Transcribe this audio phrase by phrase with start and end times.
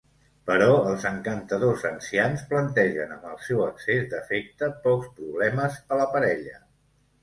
[0.51, 6.63] Però els encantadors ancians plantegen amb el seu excés d'afecte pocs problemes a la parella.